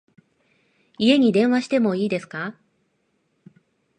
[0.97, 2.55] 家に電話しても良いですか？